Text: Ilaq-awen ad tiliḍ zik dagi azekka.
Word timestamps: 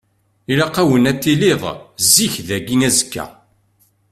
Ilaq-awen 0.51 1.09
ad 1.11 1.17
tiliḍ 1.23 1.63
zik 2.13 2.33
dagi 2.47 2.75
azekka. 2.87 3.25